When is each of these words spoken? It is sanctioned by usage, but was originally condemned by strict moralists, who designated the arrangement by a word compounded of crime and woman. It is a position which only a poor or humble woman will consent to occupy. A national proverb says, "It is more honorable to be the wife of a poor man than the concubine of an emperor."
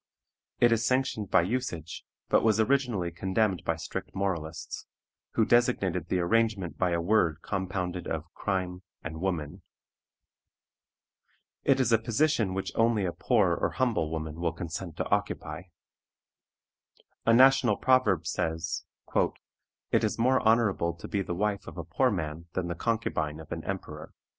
It 0.59 0.71
is 0.71 0.83
sanctioned 0.83 1.29
by 1.29 1.43
usage, 1.43 2.03
but 2.27 2.41
was 2.41 2.59
originally 2.59 3.11
condemned 3.11 3.61
by 3.63 3.75
strict 3.75 4.15
moralists, 4.15 4.87
who 5.33 5.45
designated 5.45 6.07
the 6.09 6.21
arrangement 6.21 6.75
by 6.75 6.89
a 6.89 6.99
word 6.99 7.43
compounded 7.43 8.07
of 8.07 8.25
crime 8.33 8.81
and 9.03 9.21
woman. 9.21 9.61
It 11.63 11.79
is 11.79 11.91
a 11.91 11.99
position 11.99 12.55
which 12.55 12.71
only 12.73 13.05
a 13.05 13.13
poor 13.13 13.53
or 13.53 13.73
humble 13.77 14.09
woman 14.09 14.39
will 14.39 14.53
consent 14.53 14.97
to 14.97 15.09
occupy. 15.11 15.65
A 17.27 17.31
national 17.35 17.77
proverb 17.77 18.25
says, 18.25 18.83
"It 19.91 20.03
is 20.03 20.17
more 20.17 20.39
honorable 20.39 20.93
to 20.95 21.07
be 21.07 21.21
the 21.21 21.35
wife 21.35 21.67
of 21.67 21.77
a 21.77 21.83
poor 21.83 22.09
man 22.09 22.47
than 22.53 22.69
the 22.69 22.73
concubine 22.75 23.39
of 23.39 23.51
an 23.51 23.63
emperor." 23.65 24.15